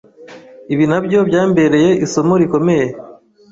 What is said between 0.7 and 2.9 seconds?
Ibi nabyo byambereye isomo rikomeye.